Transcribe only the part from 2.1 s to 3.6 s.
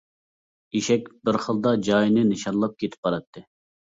نىشانلاپ كېتىپ باراتتى.